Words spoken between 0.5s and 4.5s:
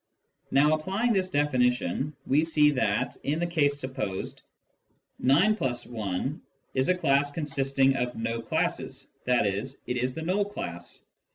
applying this definition, we see that, in the case supposed,